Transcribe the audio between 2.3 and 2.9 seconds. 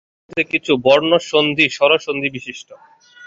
বিশিষ্ট।